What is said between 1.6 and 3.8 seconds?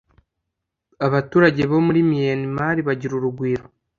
bo muri miyanimari bagira urugwiro